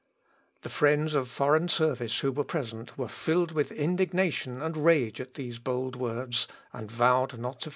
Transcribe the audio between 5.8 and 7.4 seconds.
words, and vowed not to